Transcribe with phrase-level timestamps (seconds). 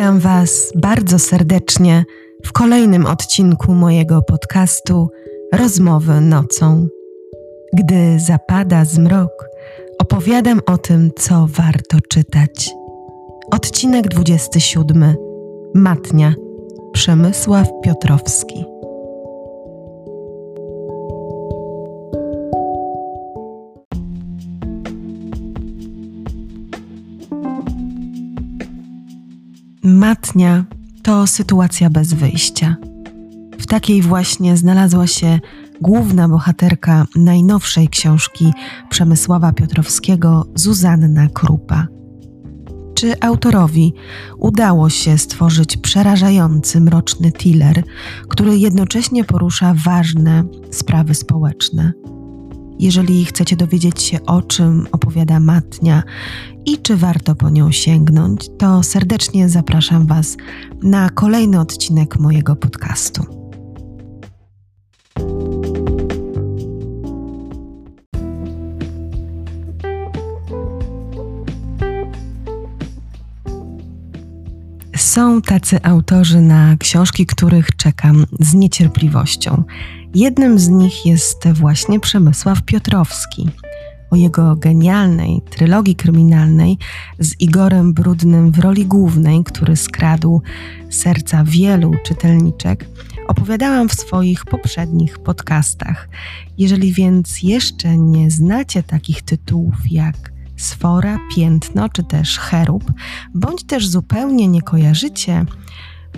[0.00, 2.04] Witam Was bardzo serdecznie
[2.44, 5.08] w kolejnym odcinku mojego podcastu
[5.52, 6.88] Rozmowy nocą.
[7.72, 9.48] Gdy zapada zmrok,
[9.98, 12.70] opowiadam o tym, co warto czytać.
[13.50, 15.14] Odcinek 27.
[15.74, 16.34] Matnia.
[16.92, 18.69] Przemysław Piotrowski.
[31.02, 32.76] To sytuacja bez wyjścia.
[33.58, 35.38] W takiej właśnie znalazła się
[35.80, 38.52] główna bohaterka najnowszej książki
[38.90, 41.86] Przemysława Piotrowskiego, Zuzanna Krupa.
[42.94, 43.92] Czy autorowi
[44.38, 47.82] udało się stworzyć przerażający, mroczny thriller,
[48.28, 51.92] który jednocześnie porusza ważne sprawy społeczne?
[52.80, 56.02] Jeżeli chcecie dowiedzieć się, o czym opowiada Matnia
[56.66, 60.36] i czy warto po nią sięgnąć, to serdecznie zapraszam Was
[60.82, 63.24] na kolejny odcinek mojego podcastu.
[74.96, 79.64] Są tacy autorzy na książki, których czekam z niecierpliwością.
[80.14, 83.48] Jednym z nich jest właśnie Przemysław Piotrowski.
[84.10, 86.78] O jego genialnej trylogii kryminalnej
[87.18, 90.42] z Igorem Brudnym w roli głównej, który skradł
[90.90, 92.86] serca wielu czytelniczek,
[93.28, 96.08] opowiadałam w swoich poprzednich podcastach.
[96.58, 102.92] Jeżeli więc jeszcze nie znacie takich tytułów jak Sfora, Piętno czy też Cherub,
[103.34, 105.44] bądź też zupełnie nie kojarzycie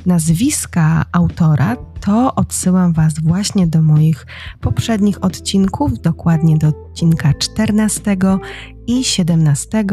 [0.07, 4.27] nazwiska autora, to odsyłam Was właśnie do moich
[4.61, 8.17] poprzednich odcinków, dokładnie do odcinka 14
[8.87, 9.85] i 17.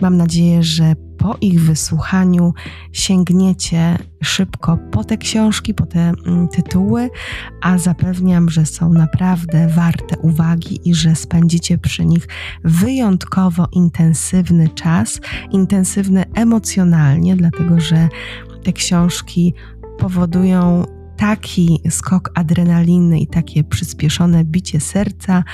[0.00, 2.54] Mam nadzieję, że po ich wysłuchaniu
[2.92, 7.10] sięgniecie szybko po te książki, po te mm, tytuły,
[7.62, 12.28] a zapewniam, że są naprawdę warte uwagi i że spędzicie przy nich
[12.64, 18.08] wyjątkowo intensywny czas, intensywny emocjonalnie, dlatego że
[18.68, 19.54] te książki
[19.98, 20.84] powodują
[21.16, 25.44] taki skok adrenaliny i takie przyspieszone bicie serca,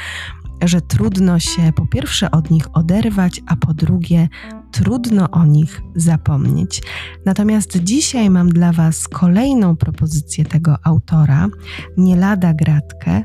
[0.63, 4.29] że trudno się po pierwsze od nich oderwać, a po drugie
[4.73, 6.83] trudno o nich zapomnieć.
[7.27, 11.49] Natomiast dzisiaj mam dla Was kolejną propozycję tego autora,
[11.97, 13.23] nie lada gratkę.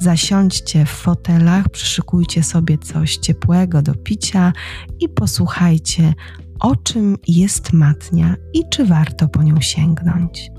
[0.00, 4.52] Zasiądźcie w fotelach, przyszykujcie sobie coś ciepłego do picia
[5.00, 6.14] i posłuchajcie,
[6.62, 10.50] o czym jest matnia i czy warto po nią sięgnąć.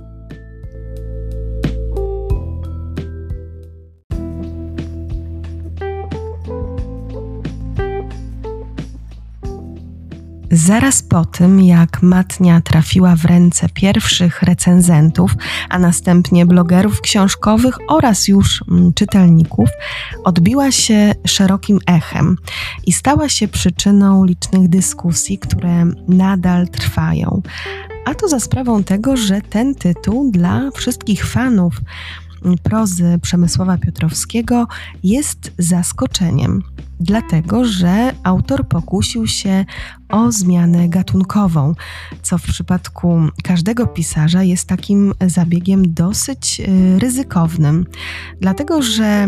[10.55, 15.35] Zaraz po tym, jak matnia trafiła w ręce pierwszych recenzentów,
[15.69, 19.69] a następnie blogerów książkowych oraz już mm, czytelników,
[20.23, 22.37] odbiła się szerokim echem
[22.85, 27.41] i stała się przyczyną licznych dyskusji, które nadal trwają.
[28.05, 31.81] A to za sprawą tego, że ten tytuł dla wszystkich fanów
[32.63, 34.67] prozy Przemysława Piotrowskiego
[35.03, 36.63] jest zaskoczeniem,
[36.99, 39.65] dlatego że autor pokusił się
[40.09, 41.73] o zmianę gatunkową,
[42.21, 47.85] co w przypadku każdego pisarza jest takim zabiegiem dosyć y, ryzykownym,
[48.41, 49.27] dlatego że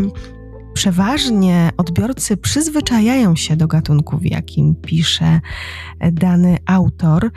[0.76, 5.42] Przeważnie odbiorcy przyzwyczajają się do gatunku, w jakim pisze
[6.12, 7.32] dany autor,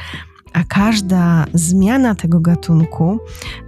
[0.53, 3.19] a każda zmiana tego gatunku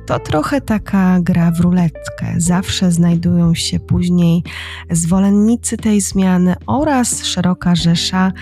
[0.06, 2.34] to trochę taka gra w ruletkę.
[2.36, 4.42] Zawsze znajdują się później
[4.90, 8.32] zwolennicy tej zmiany oraz szeroka rzesza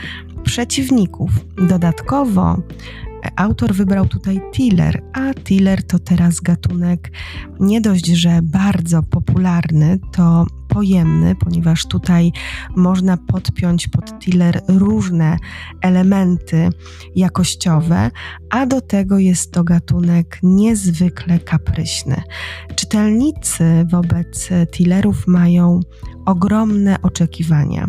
[0.45, 1.31] przeciwników.
[1.69, 2.57] Dodatkowo
[3.37, 7.11] autor wybrał tutaj thriller, a thriller to teraz gatunek
[7.61, 12.33] nie dość, że bardzo popularny, to pojemny, ponieważ tutaj
[12.77, 15.37] można podpiąć pod thriller różne
[15.83, 16.71] elementy
[17.17, 18.11] jakościowe,
[18.51, 22.23] a do tego jest to gatunek niezwykle kapryśny.
[22.75, 25.81] Czytelnicy wobec thrillerów mają
[26.27, 27.89] ogromne oczekiwania.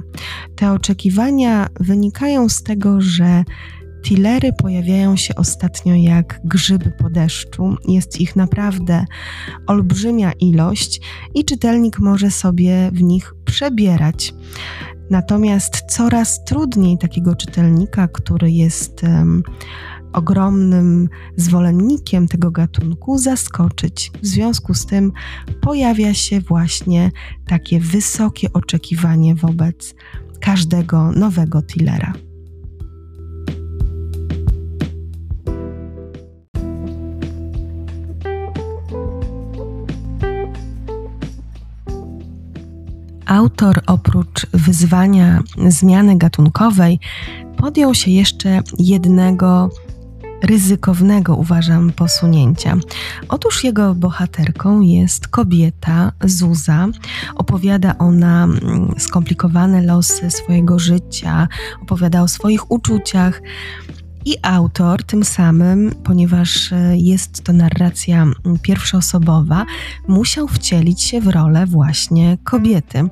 [0.55, 3.43] Te oczekiwania wynikają z tego, że
[4.03, 7.75] Tillery pojawiają się ostatnio jak grzyby po deszczu.
[7.87, 9.05] Jest ich naprawdę
[9.67, 11.01] olbrzymia ilość
[11.35, 14.33] i czytelnik może sobie w nich przebierać.
[15.09, 19.43] Natomiast coraz trudniej takiego czytelnika, który jest um,
[20.13, 24.11] ogromnym zwolennikiem tego gatunku, zaskoczyć.
[24.21, 25.11] W związku z tym
[25.61, 27.11] pojawia się właśnie
[27.47, 29.95] takie wysokie oczekiwanie wobec
[30.39, 32.13] każdego nowego tillera.
[43.29, 46.99] Autor oprócz wyzwania zmiany gatunkowej
[47.57, 49.69] podjął się jeszcze jednego
[50.43, 52.75] ryzykownego, uważam, posunięcia.
[53.29, 56.87] Otóż jego bohaterką jest kobieta Zuza.
[57.35, 61.47] Opowiada ona mm, skomplikowane losy swojego życia,
[61.81, 63.41] opowiada o swoich uczuciach.
[64.25, 68.25] I autor tym samym, ponieważ e, jest to narracja
[68.61, 69.65] pierwszoosobowa,
[70.07, 73.09] musiał wcielić się w rolę właśnie kobiety.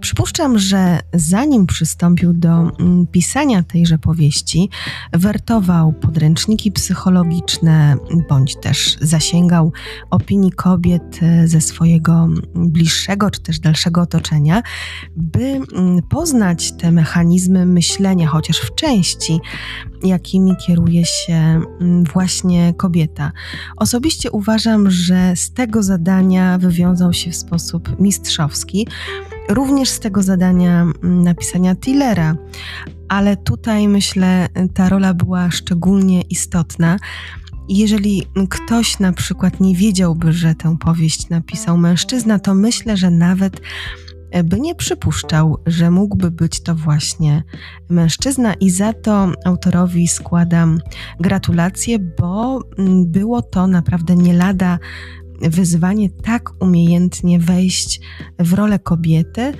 [0.00, 2.72] Przypuszczam, że zanim przystąpił do
[3.12, 4.70] pisania tejże powieści,
[5.12, 7.96] wertował podręczniki psychologiczne,
[8.28, 9.72] bądź też zasięgał
[10.10, 14.62] opinii kobiet e, ze swojego bliższego czy też dalszego otoczenia,
[15.16, 15.60] by
[16.10, 19.40] poznać te mechanizmy myślenia, chociaż w części,
[20.02, 21.34] jakimi kieruje się
[21.80, 23.32] mm, właśnie kobieta.
[23.76, 28.86] Osobiście uważam, że z tego zadania wywiązał się w sposób mistrzowski,
[29.48, 32.36] również z tego zadania mm, napisania Tillera,
[33.08, 36.96] ale tutaj myślę, ta rola była szczególnie istotna.
[37.68, 43.60] Jeżeli ktoś na przykład nie wiedziałby, że tę powieść napisał mężczyzna, to myślę, że nawet
[44.44, 47.42] by nie przypuszczał, że mógłby być to właśnie
[47.88, 50.78] mężczyzna, i za to autorowi składam
[51.20, 54.78] gratulacje, bo mm, było to naprawdę nie lada
[55.40, 58.00] wyzwanie tak umiejętnie wejść
[58.38, 59.52] w rolę kobiety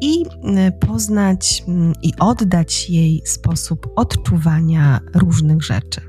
[0.00, 6.07] i mm, poznać mm, i oddać jej sposób odczuwania różnych rzeczy.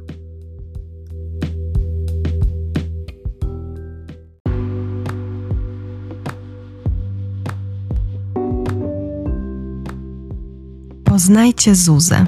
[11.29, 12.25] Poznajcie Zuzę.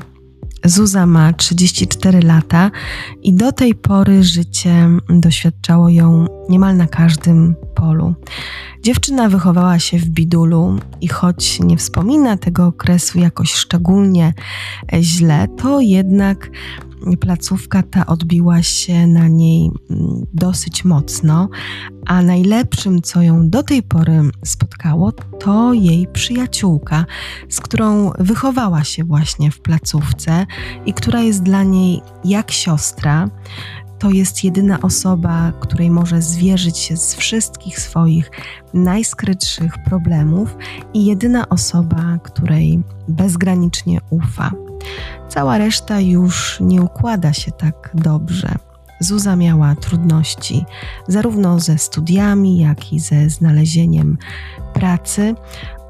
[0.66, 2.72] Zuza ma 34 lata
[3.22, 8.16] i do tej pory życie doświadczało ją niemal na każdym polu.
[8.84, 14.34] Dziewczyna wychowała się w Bidulu i choć nie wspomina tego okresu jakoś szczególnie
[15.00, 16.50] źle, to jednak
[17.20, 21.50] placówka ta odbiła się na niej mm, dosyć mocno,
[22.06, 27.06] a najlepszym, co ją do tej pory spotkało, to jej przyjaciółka,
[27.50, 30.46] z którą wychowała się właśnie w placówce
[30.86, 33.30] i która jest dla niej jak siostra
[34.02, 38.32] to jest jedyna osoba, której może zwierzyć się z wszystkich swoich
[38.74, 40.58] najskrytszych problemów
[40.94, 44.52] i jedyna osoba, której bezgranicznie ufa.
[45.30, 48.56] Cała reszta już nie układa się tak dobrze.
[49.00, 50.66] Zuza miała trudności
[51.08, 54.18] zarówno ze studiami, jak i ze znalezieniem
[54.74, 55.36] pracy,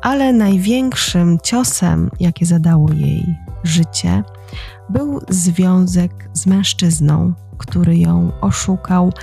[0.01, 4.23] ale największym ciosem, jakie zadało jej życie,
[4.89, 9.13] był związek z mężczyzną, który ją oszukał,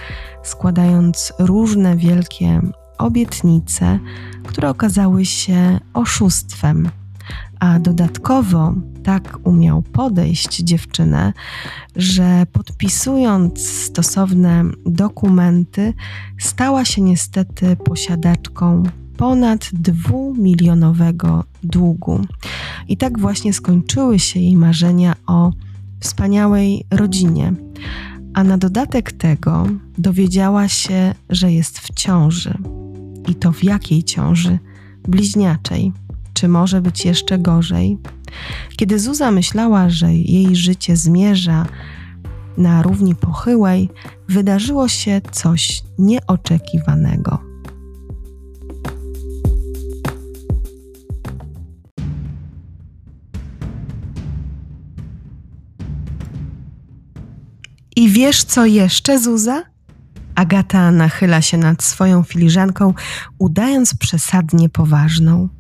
[0.43, 2.61] składając różne wielkie
[2.99, 3.99] obietnice,
[4.47, 6.89] które okazały się oszustwem.
[7.61, 11.33] A dodatkowo tak umiał podejść dziewczynę,
[11.97, 15.95] że podpisując stosowne dokumenty,
[16.39, 18.83] stała się niestety posiadaczką
[19.17, 22.21] ponad dwumilionowego długu.
[22.89, 25.53] I tak właśnie skończyły się jej marzenia o
[26.01, 27.53] wspaniałej rodzinie.
[28.35, 29.67] A na dodatek tego
[29.99, 32.55] dowiedziała się, że jest w ciąży.
[33.29, 34.59] I to w jakiej ciąży?
[35.09, 35.93] Bliźniaczej.
[36.39, 37.99] Czy może być jeszcze gorzej?
[38.77, 41.67] Kiedy Zuza myślała, że jej życie zmierza
[42.57, 43.89] na równi pochyłej,
[44.29, 47.39] wydarzyło się coś nieoczekiwanego.
[57.97, 59.63] I wiesz co jeszcze, Zuza?
[60.35, 62.95] Agata nachyla się nad swoją filiżanką,
[63.39, 65.58] udając przesadnie poważną.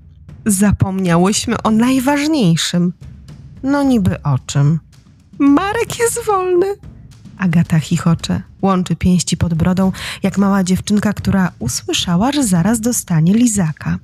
[0.48, 2.92] Zapomniałyśmy o najważniejszym.
[3.62, 4.80] No niby o czym?
[5.38, 6.66] Marek jest wolny.
[7.38, 13.98] Agata chichocze, łączy pięści pod brodą, jak mała dziewczynka, która usłyszała, że zaraz dostanie lizaka.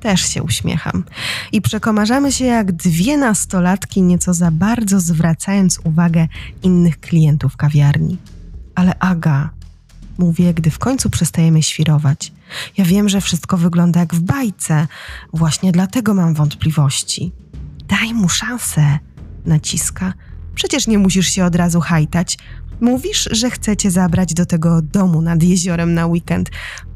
[0.00, 1.04] Też się uśmiecham.
[1.52, 6.28] I przekomarzamy się jak dwie nastolatki, nieco za bardzo zwracając uwagę
[6.62, 8.18] innych klientów kawiarni.
[8.74, 9.50] Ale Aga,
[10.22, 12.32] mówię, gdy w końcu przestajemy świrować.
[12.78, 14.86] Ja wiem, że wszystko wygląda jak w bajce.
[15.32, 17.32] Właśnie dlatego mam wątpliwości.
[17.88, 18.98] Daj mu szansę,
[19.46, 20.12] naciska.
[20.54, 22.38] Przecież nie musisz się od razu hajtać.
[22.80, 26.50] Mówisz, że chcecie zabrać do tego domu nad jeziorem na weekend.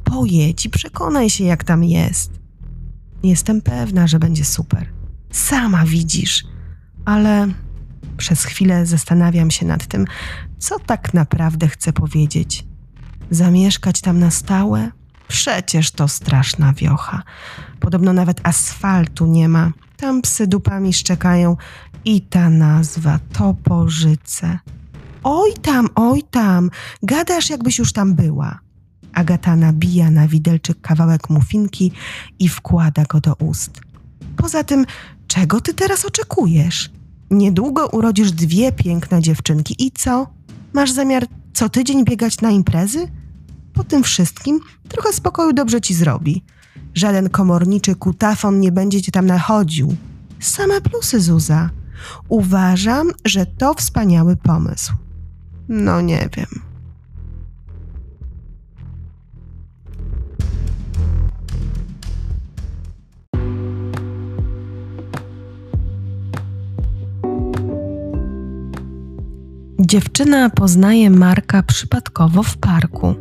[0.05, 2.31] Pojedź i przekonaj się, jak tam jest.
[3.23, 4.89] Jestem pewna, że będzie super.
[5.31, 6.45] Sama widzisz,
[7.05, 7.49] ale
[8.17, 10.05] przez chwilę zastanawiam się nad tym,
[10.59, 12.65] co tak naprawdę chcę powiedzieć.
[13.31, 14.91] Zamieszkać tam na stałe?
[15.29, 17.23] Przecież to straszna wiocha.
[17.81, 19.73] Podobno nawet asfaltu nie ma.
[19.97, 21.57] Tam psy dupami szczekają
[22.05, 24.59] i ta nazwa Toporzyce.
[25.25, 26.71] Oj tam, oj tam,
[27.03, 28.59] gadasz jakbyś już tam była.
[29.13, 31.93] Agata nabija na widelczyk kawałek mufinki
[32.39, 33.81] i wkłada go do ust.
[34.37, 34.87] Poza tym,
[35.27, 36.91] czego ty teraz oczekujesz?
[37.31, 40.27] Niedługo urodzisz dwie piękne dziewczynki i co?
[40.73, 41.27] Masz zamiar
[41.57, 43.09] co tydzień biegać na imprezy?
[43.73, 46.45] Po tym wszystkim trochę spokoju dobrze ci zrobi.
[46.95, 49.97] Żaden komorniczy kutafon nie będzie cię tam nachodził.
[50.41, 51.71] Same plusy, Zuza.
[52.29, 54.93] Uważam, że to wspaniały pomysł.
[55.69, 56.63] No nie wiem.
[69.87, 73.15] Dziewczyna poznaje Marka przypadkowo w parku.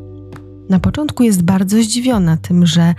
[0.70, 2.96] Na początku jest bardzo zdziwiona tym, że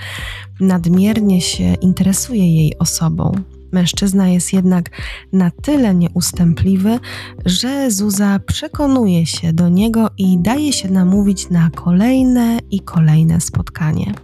[0.61, 3.33] nadmiernie się interesuje jej osobą.
[3.73, 4.91] Mężczyzna jest jednak
[5.33, 6.99] na tyle nieustępliwy,
[7.45, 14.15] że Zuza przekonuje się do niego i daje się namówić na kolejne i kolejne spotkanie.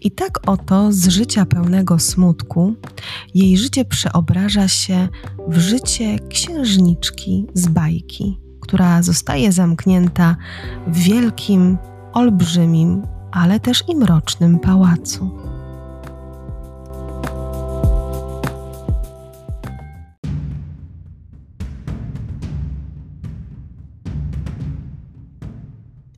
[0.00, 2.74] I tak oto z życia pełnego smutku
[3.34, 5.08] jej życie przeobraża się
[5.48, 10.36] w życie księżniczki z bajki, która zostaje zamknięta
[10.86, 11.78] w wielkim,
[12.12, 15.30] olbrzymim, ale też i mrocznym pałacu.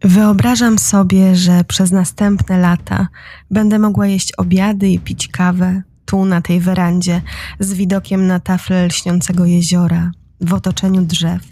[0.05, 3.09] Wyobrażam sobie, że przez następne lata
[3.51, 7.23] będę mogła jeść obiady i pić kawę tu na tej werandzie
[7.61, 11.43] z widokiem na tafle lśniącego jeziora, w otoczeniu drzew,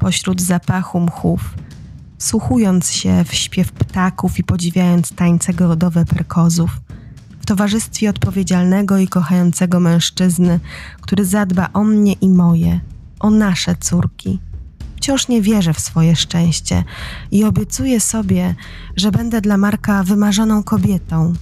[0.00, 1.54] pośród zapachu mchów,
[2.18, 6.70] wsłuchując się w śpiew ptaków i podziwiając tańce gorodowe perkozów,
[7.40, 10.60] w towarzystwie odpowiedzialnego i kochającego mężczyzny,
[11.00, 12.80] który zadba o mnie i moje,
[13.20, 14.38] o nasze córki–
[15.00, 16.84] Wciąż nie wierzę w swoje szczęście
[17.30, 18.54] i obiecuję sobie,
[18.96, 21.32] że będę dla Marka wymarzoną kobietą.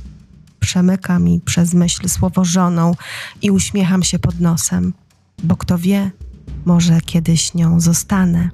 [0.61, 2.95] Przemyka mi przez myśl słowo żoną
[3.43, 4.93] i uśmiecham się pod nosem,
[5.43, 6.11] bo kto wie,
[6.65, 8.51] może kiedyś nią zostanę.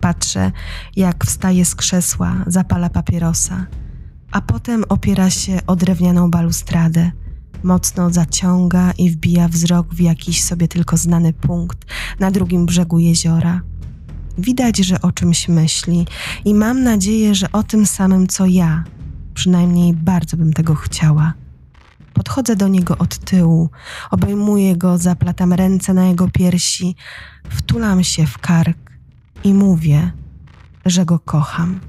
[0.00, 0.52] Patrzę,
[0.96, 3.66] jak wstaje z krzesła, zapala papierosa,
[4.32, 7.10] a potem opiera się o drewnianą balustradę.
[7.62, 11.78] Mocno zaciąga i wbija wzrok w jakiś sobie tylko znany punkt
[12.20, 13.60] na drugim brzegu jeziora.
[14.38, 16.06] Widać, że o czymś myśli
[16.44, 18.84] i mam nadzieję, że o tym samym co ja.
[19.34, 21.34] Przynajmniej bardzo bym tego chciała.
[22.18, 23.70] Podchodzę do niego od tyłu,
[24.10, 26.96] obejmuję go, zaplatam ręce na jego piersi,
[27.48, 28.78] wtulam się w kark
[29.44, 30.12] i mówię,
[30.86, 31.80] że go kocham.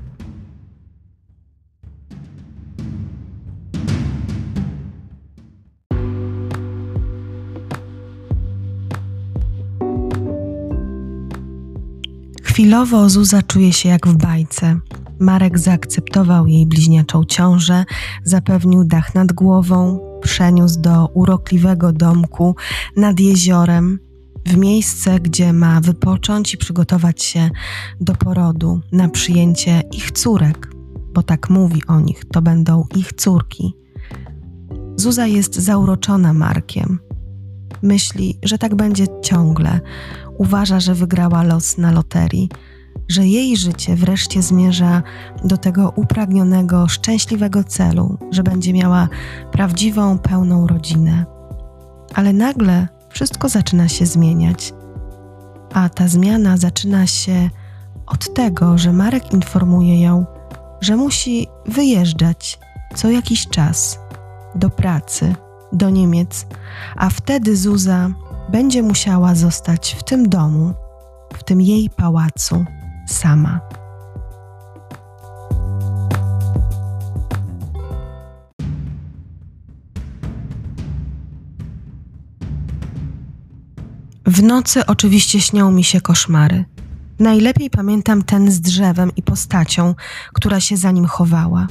[12.43, 14.79] Chwilowo Zuza czuje się jak w bajce.
[15.19, 17.85] Marek zaakceptował jej bliźniaczą ciążę,
[18.23, 22.55] zapewnił dach nad głową, przeniósł do urokliwego domku
[22.95, 23.99] nad jeziorem,
[24.45, 27.49] w miejsce, gdzie ma wypocząć i przygotować się
[28.01, 30.69] do porodu na przyjęcie ich córek,
[31.13, 33.73] bo tak mówi o nich, to będą ich córki.
[34.95, 36.99] Zuza jest zauroczona Markiem.
[37.81, 39.79] Myśli, że tak będzie ciągle
[40.37, 42.49] uważa, że wygrała los na loterii,
[43.09, 45.03] że jej życie wreszcie zmierza
[45.43, 49.07] do tego upragnionego, szczęśliwego celu, że będzie miała
[49.51, 51.25] prawdziwą, pełną rodzinę.
[52.15, 54.73] Ale nagle wszystko zaczyna się zmieniać.
[55.73, 57.49] A ta zmiana zaczyna się
[58.05, 60.25] od tego, że Marek informuje ją,
[60.81, 62.59] że musi wyjeżdżać
[62.95, 63.99] co jakiś czas
[64.55, 65.35] do pracy,
[65.73, 66.47] do Niemiec,
[66.95, 68.09] a wtedy Zuza
[68.51, 70.73] będzie musiała zostać w tym domu,
[71.33, 72.65] w tym jej pałacu,
[73.09, 73.59] sama.
[84.25, 86.65] W nocy oczywiście śnią mi się koszmary.
[87.19, 89.95] Najlepiej pamiętam ten z drzewem i postacią,
[90.33, 91.67] która się za nim chowała.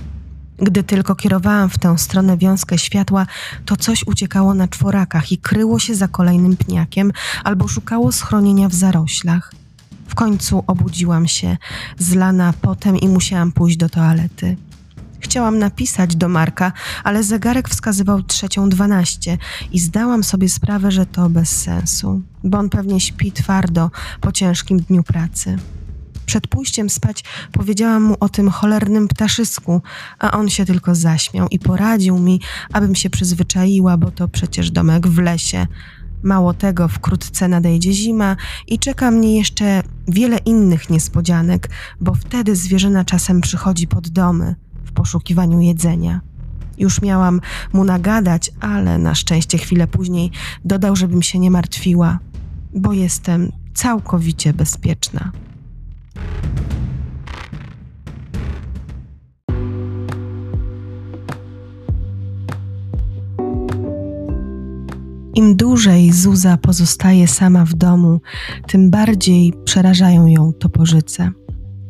[0.59, 3.26] Gdy tylko kierowałam w tę stronę wiązkę światła,
[3.64, 7.12] to coś uciekało na czworakach i kryło się za kolejnym pniakiem
[7.45, 9.57] albo szukało schronienia w zaroślach.
[10.08, 11.56] W końcu obudziłam się,
[11.98, 14.56] zlana potem i musiałam pójść do toalety.
[15.20, 16.72] Chciałam napisać do Marka,
[17.04, 19.38] ale zegarek wskazywał trzecią dwanaście
[19.72, 24.80] i zdałam sobie sprawę, że to bez sensu, bo on pewnie śpi twardo po ciężkim
[24.80, 25.58] dniu pracy.
[26.26, 29.82] Przed pójściem spać powiedziałam mu o tym cholernym ptaszysku,
[30.18, 32.40] a on się tylko zaśmiał i poradził mi,
[32.72, 35.66] abym się przyzwyczaiła, bo to przecież domek w lesie.
[36.22, 41.70] Mało tego, wkrótce nadejdzie zima i czeka mnie jeszcze wiele innych niespodzianek,
[42.00, 46.20] bo wtedy zwierzyna czasem przychodzi pod domy w poszukiwaniu jedzenia.
[46.78, 47.40] Już miałam
[47.72, 50.30] mu nagadać, ale na szczęście chwilę później
[50.64, 52.18] dodał, żebym się nie martwiła,
[52.75, 55.32] bo jestem całkowicie bezpieczna.
[65.35, 68.20] Im dłużej Zuza pozostaje sama w domu,
[68.66, 71.30] tym bardziej przerażają ją toporzyce.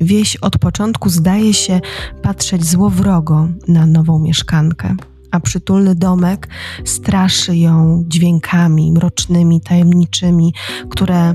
[0.01, 1.81] Wieś od początku zdaje się
[2.23, 4.97] patrzeć złowrogo na nową mieszkankę,
[5.31, 6.49] a przytulny domek
[6.85, 10.55] straszy ją dźwiękami mrocznymi, tajemniczymi,
[10.91, 11.35] które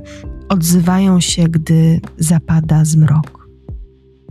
[0.49, 3.42] odzywają się, gdy zapada zmrok.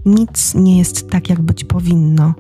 [0.05, 2.35] Nic nie jest tak, jak być powinno.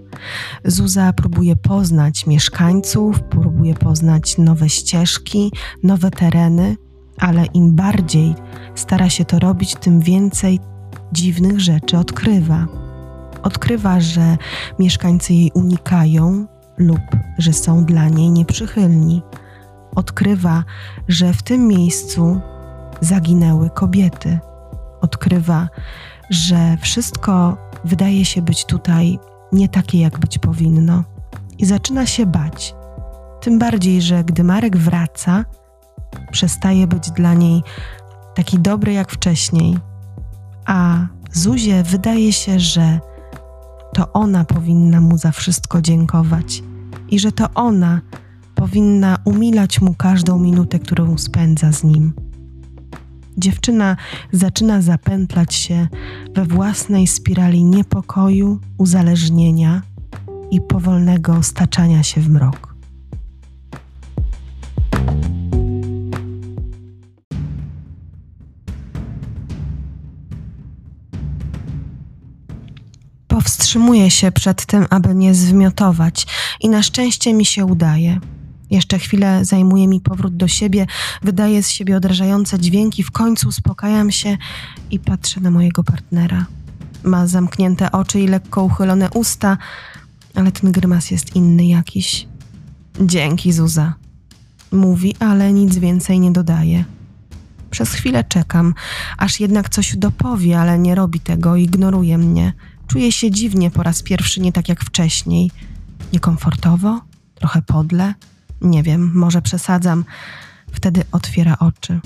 [0.64, 5.52] Zuza próbuje poznać mieszkańców, próbuje poznać nowe ścieżki,
[5.83, 6.76] nowe tereny,
[7.19, 8.35] ale im bardziej
[8.75, 10.61] stara się to robić, tym więcej
[11.12, 12.66] dziwnych rzeczy odkrywa.
[13.42, 14.37] Odkrywa, że
[14.78, 16.47] mieszkańcy jej unikają
[16.78, 17.00] lub
[17.38, 19.23] że są dla niej nieprzychylni.
[19.95, 20.64] Odkrywa,
[21.09, 22.40] że w tym miejscu
[23.00, 24.38] zaginęły kobiety.
[25.00, 25.69] Odkrywa, że
[26.81, 29.19] wszystko wydaje się być tutaj
[29.53, 31.05] nie takie, jak być powinno,
[31.59, 32.75] i zaczyna się bać.
[33.41, 35.45] Tym bardziej, że gdy Marek wraca,
[36.33, 37.62] przestaje być dla niej
[38.35, 39.79] taki dobry jak wcześniej,
[40.67, 43.01] a Zuzie wydaje się, że
[43.95, 46.62] to ona powinna mu za wszystko dziękować
[47.09, 48.01] i że to ona
[48.55, 52.12] powinna umilać mu każdą minutę, którą spędza z nim.
[53.37, 53.97] Dziewczyna
[54.33, 55.88] zaczyna zapętlać się
[56.35, 59.83] we własnej spirali niepokoju, uzależnienia
[60.51, 62.73] i powolnego staczania się w mrok.
[73.29, 76.27] Powstrzymuję się przed tym, aby nie zwymiotować,
[76.61, 78.21] i na szczęście mi się udaje.
[78.73, 80.87] Jeszcze chwilę zajmuje mi powrót do siebie,
[81.23, 84.37] wydaje z siebie odrażające dźwięki, w końcu uspokajam się
[84.91, 86.47] i patrzę na mojego partnera.
[87.05, 89.59] Ma zamknięte oczy i lekko uchylone usta,
[90.35, 92.27] ale ten grymas jest inny jakiś.
[93.01, 93.95] Dzięki, Zuza.
[94.73, 96.85] Mówi, ale nic więcej nie dodaje.
[97.71, 98.75] Przez chwilę czekam,
[99.19, 102.53] aż jednak coś dopowie, ale nie robi tego, ignoruje mnie.
[102.87, 105.51] Czuję się dziwnie po raz pierwszy, nie tak jak wcześniej.
[106.13, 107.01] Niekomfortowo,
[107.35, 108.15] trochę podle.
[108.62, 110.05] Nie wiem, może przesadzam.
[110.72, 112.01] Wtedy otwiera oczy.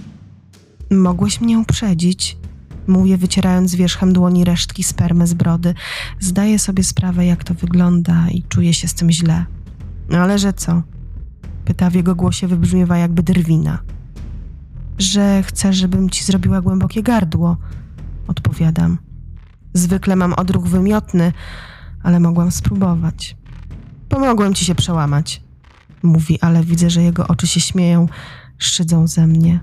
[0.90, 2.37] Mogłeś mnie uprzedzić?
[2.87, 5.75] Mówię, wycierając wierzchem dłoni resztki spermy z brody.
[6.21, 9.45] Zdaję sobie sprawę, jak to wygląda i czuję się z tym źle.
[10.12, 10.83] Ale że co?
[11.64, 13.79] Pyta w jego głosie wybrzmiewa jakby drwina.
[14.99, 17.57] Że chcesz, żebym ci zrobiła głębokie gardło.
[18.29, 18.99] Odpowiadam.
[19.75, 21.33] Zwykle mam odruch wymiotny,
[22.03, 23.37] ale mogłam spróbować.
[24.09, 25.46] Pomogłem ci się przełamać
[26.03, 28.09] mówi, ale widzę, że jego oczy się śmieją,
[28.59, 29.61] szydzą ze mnie.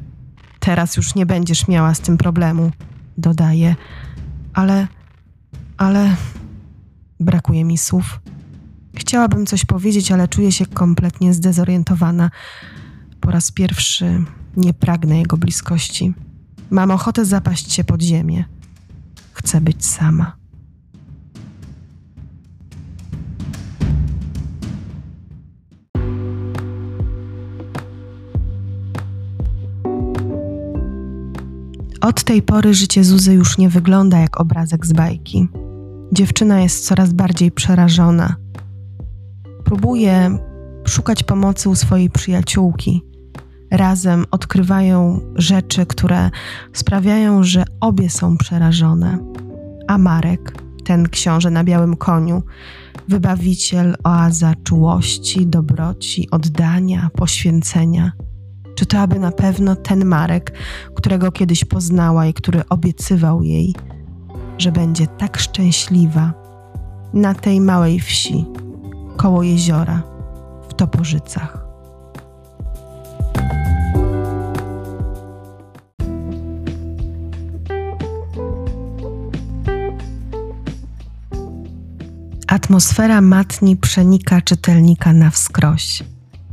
[0.59, 2.71] Teraz już nie będziesz miała z tym problemu,
[3.17, 3.75] dodaje.
[4.53, 4.87] Ale,
[5.77, 6.15] ale
[7.19, 8.19] brakuje mi słów.
[8.95, 12.31] Chciałabym coś powiedzieć, ale czuję się kompletnie zdezorientowana.
[13.19, 14.23] Po raz pierwszy
[14.57, 16.13] nie pragnę jego bliskości.
[16.69, 18.45] Mam ochotę zapaść się pod ziemię.
[19.33, 20.42] Chcę być sama.
[32.03, 35.47] Od tej pory życie Zuzy już nie wygląda jak obrazek z bajki.
[36.11, 38.35] Dziewczyna jest coraz bardziej przerażona.
[39.63, 40.37] Próbuje
[40.87, 43.01] szukać pomocy u swojej przyjaciółki.
[43.71, 46.29] Razem odkrywają rzeczy, które
[46.73, 49.17] sprawiają, że obie są przerażone.
[49.87, 50.53] A Marek,
[50.85, 52.43] ten książę na białym koniu,
[53.07, 58.11] wybawiciel, oaza czułości, dobroci, oddania, poświęcenia–
[58.75, 60.53] czy to aby na pewno ten Marek,
[60.95, 63.75] którego kiedyś poznała i który obiecywał jej,
[64.57, 66.33] że będzie tak szczęśliwa
[67.13, 68.45] na tej małej wsi,
[69.17, 70.03] koło jeziora,
[70.69, 71.63] w Toporzycach.
[82.47, 86.03] Atmosfera matni przenika czytelnika na wskroś.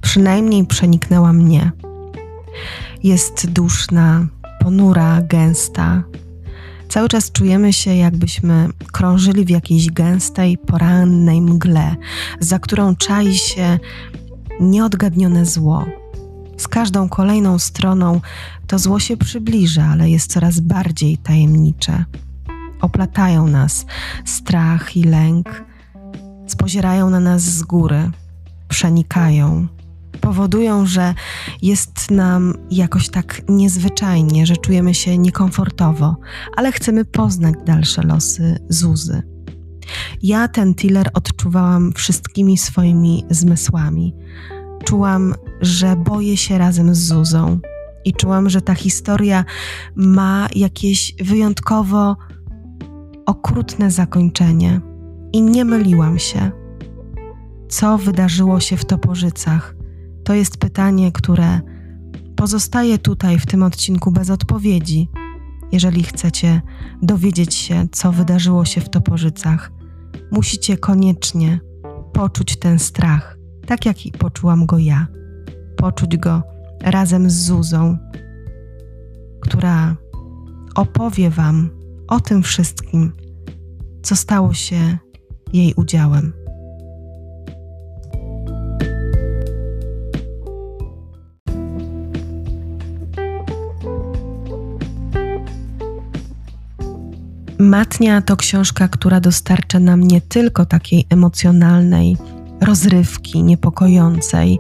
[0.01, 1.73] Przynajmniej przeniknęła mnie.
[3.03, 4.27] Jest duszna,
[4.61, 6.03] ponura, gęsta.
[6.89, 11.97] Cały czas czujemy się, jakbyśmy krążyli w jakiejś gęstej, porannej mgle,
[12.41, 13.79] za którą czai się
[14.61, 15.87] nieodgadnione zło.
[16.57, 18.21] Z każdą kolejną stroną
[18.67, 22.05] to zło się przybliża, ale jest coraz bardziej tajemnicze.
[22.81, 23.87] Oplatają nas
[24.25, 25.65] strach i lęk,
[26.47, 28.11] spozierają na nas z góry,
[28.69, 29.67] przenikają,
[30.21, 31.15] powodują, że
[31.63, 36.17] jest nam jakoś tak niezwyczajnie, że czujemy się niekomfortowo,
[36.57, 39.23] ale chcemy poznać dalsze losy Zuzy.
[40.23, 44.15] Ja ten tiller odczuwałam wszystkimi swoimi zmysłami.
[44.85, 47.61] Czułam, że boję się razem z Zuzą
[48.05, 49.45] i czułam, że ta historia
[49.95, 52.17] ma jakieś wyjątkowo
[53.27, 54.81] okrutne zakończenie.
[55.33, 56.51] I nie myliłam się.
[57.69, 59.80] Co wydarzyło się w Toporzycach?
[60.31, 61.61] To jest pytanie, które
[62.37, 65.09] pozostaje tutaj w tym odcinku bez odpowiedzi.
[65.73, 66.63] Jeżeli chcecie
[67.03, 69.73] dowiedzieć się, co wydarzyło się w Toporzycach,
[70.33, 71.61] musicie koniecznie
[72.13, 75.07] poczuć ten strach, tak jak i poczułam go ja.
[75.77, 76.43] Poczuć go
[76.83, 77.99] razem z Zuzą,
[79.41, 79.97] która
[80.75, 81.71] opowie Wam
[82.09, 83.13] o tym wszystkim,
[84.03, 84.99] co stało się
[85.53, 86.40] jej udziałem.
[97.61, 102.17] Matnia to książka, która dostarcza nam nie tylko takiej emocjonalnej
[102.61, 104.59] rozrywki, niepokojącej.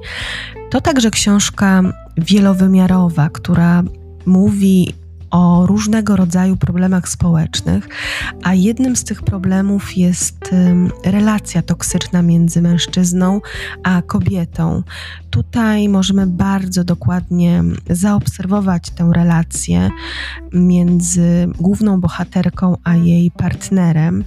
[0.71, 1.83] To także książka
[2.19, 3.83] wielowymiarowa, która
[4.27, 4.95] mówi
[5.31, 7.89] o różnego rodzaju problemach społecznych,
[8.43, 10.51] a jednym z tych problemów jest
[11.05, 13.41] relacja toksyczna między mężczyzną
[13.83, 14.83] a kobietą.
[15.31, 19.91] Tutaj możemy bardzo dokładnie zaobserwować tę relację
[20.53, 24.25] między główną bohaterką a jej partnerem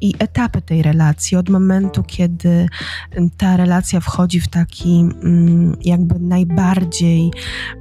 [0.00, 2.68] i etapy tej relacji, od momentu, kiedy
[3.36, 7.30] ta relacja wchodzi w taki mm, jakby najbardziej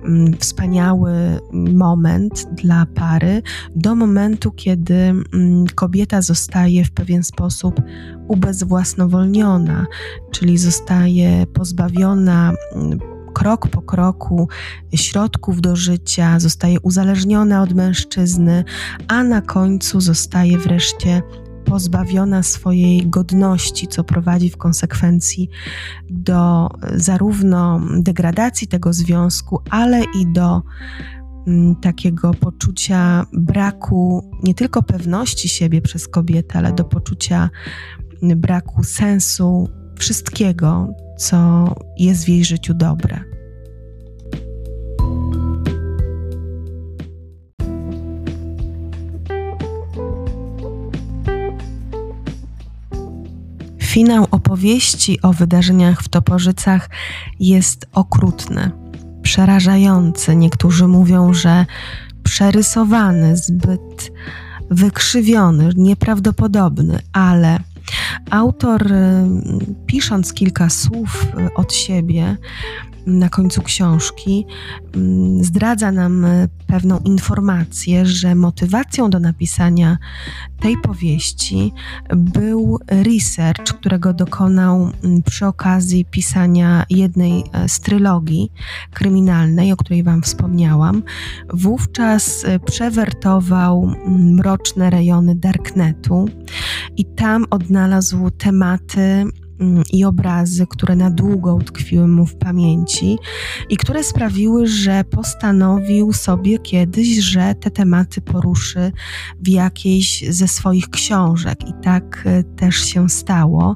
[0.06, 3.42] mm, wspaniały moment dla pary,
[3.76, 7.82] do momentu, kiedy mm, kobieta zostaje w pewien sposób
[8.28, 9.86] ubezwłasnowolniona,
[10.32, 12.54] czyli zostaje pozbawiona
[13.34, 14.48] krok po kroku
[14.96, 18.64] środków do życia, zostaje uzależniona od mężczyzny,
[19.08, 21.22] a na końcu zostaje wreszcie
[21.66, 25.50] pozbawiona swojej godności, co prowadzi w konsekwencji
[26.10, 30.62] do zarówno degradacji tego związku, ale i do
[31.48, 37.50] mm, takiego poczucia braku nie tylko pewności siebie przez kobietę, ale do poczucia
[38.22, 43.36] braku sensu wszystkiego, co jest w jej życiu dobre.
[53.96, 56.90] Finał opowieści o wydarzeniach w Toporzycach
[57.40, 58.72] jest okrutny,
[59.22, 60.36] przerażający.
[60.36, 61.66] Niektórzy mówią, że
[62.24, 64.12] przerysowany, zbyt
[64.72, 67.60] wykrzywiony, nieprawdopodobny, ale
[68.30, 69.26] autor, y,
[69.86, 72.38] pisząc kilka słów y, od siebie,
[73.06, 74.46] na końcu książki
[74.96, 76.28] mm, zdradza nam
[76.76, 79.98] pewną informację, że motywacją do napisania
[80.60, 81.74] tej powieści
[82.16, 88.52] był research, którego dokonał mm, przy okazji pisania jednej e, z trylogii
[88.94, 91.04] kryminalnej, o której Wam wspomniałam.
[91.54, 96.26] Wówczas e, przewertował mm, mroczne rejony Darknetu
[96.98, 99.26] i tam odnalazł tematy
[99.94, 103.18] i obrazy, które na długo utkwiły mu w pamięci
[103.70, 108.92] i które sprawiły, że postanowił sobie kiedyś, że te tematy poruszy
[109.40, 111.70] w jakiejś ze swoich książek.
[111.70, 113.76] I tak e, też się stało.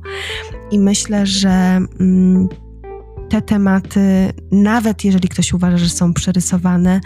[0.71, 1.79] I myślę, że.
[1.99, 2.47] Mm,
[3.29, 7.01] te tematy, nawet jeżeli ktoś uważa, że są przerysowane,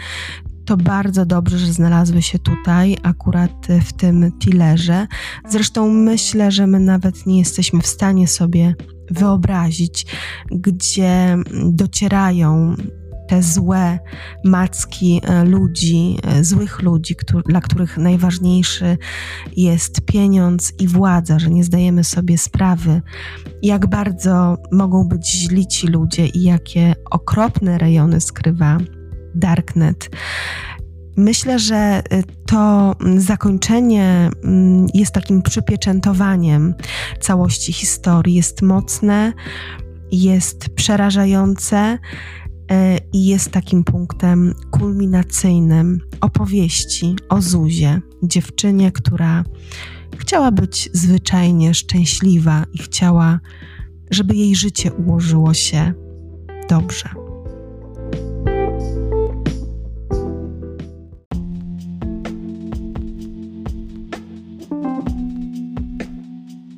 [0.64, 5.06] to bardzo dobrze, że znalazły się tutaj, akurat w tym tillerze.
[5.48, 8.74] Zresztą myślę, że my nawet nie jesteśmy w stanie sobie
[9.10, 10.06] wyobrazić,
[10.50, 12.76] gdzie docierają
[13.28, 13.98] te złe
[14.44, 18.98] macki e, ludzi, e, złych ludzi, dla których najważniejszy
[19.56, 23.02] jest pieniądz i władza, że nie zdajemy sobie sprawy,
[23.62, 28.78] jak bardzo mogą być źli ci ludzie i jakie okropne rejony skrywa
[29.34, 30.10] Darknet.
[31.16, 36.74] Myślę, że y, to zakończenie mm, jest takim przypieczętowaniem
[37.20, 38.34] całości historii.
[38.34, 39.32] Jest mocne,
[40.12, 41.98] jest przerażające
[42.70, 49.44] e, i jest takim punktem kulminacyjnym opowieści o Zuzie, dziewczynie, która
[50.18, 53.40] chciała być zwyczajnie szczęśliwa i chciała,
[54.10, 55.92] żeby jej życie ułożyło się
[56.68, 57.23] dobrze.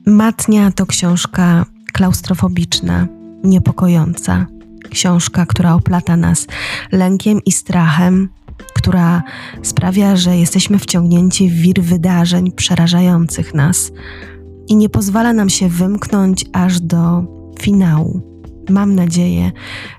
[0.08, 3.06] Matnia to książka klaustrofobiczna,
[3.44, 4.46] niepokojąca.
[4.90, 6.46] Książka, która oplata nas
[6.92, 8.28] lękiem i strachem,
[8.74, 9.22] która
[9.62, 13.92] sprawia, że jesteśmy wciągnięci w wir wydarzeń przerażających nas
[14.68, 17.24] i nie pozwala nam się wymknąć aż do
[17.60, 18.20] finału.
[18.70, 19.52] Mam nadzieję,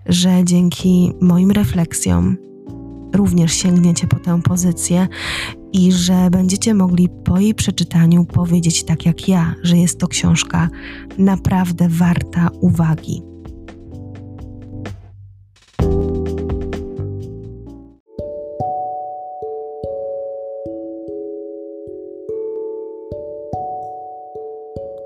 [0.06, 2.38] że dzięki moim refleksjom
[3.13, 5.08] również sięgniecie po tę pozycję
[5.73, 10.69] i że będziecie mogli po jej przeczytaniu powiedzieć tak jak ja, że jest to książka
[11.17, 13.21] naprawdę warta uwagi.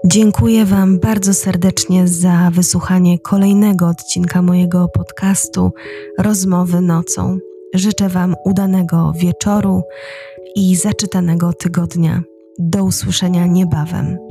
[0.05, 5.71] Dziękuję Wam bardzo serdecznie za wysłuchanie kolejnego odcinka mojego podcastu
[6.17, 7.37] Rozmowy nocą.
[7.73, 9.83] Życzę Wam udanego wieczoru
[10.55, 12.23] i zaczytanego tygodnia.
[12.59, 14.30] Do usłyszenia niebawem.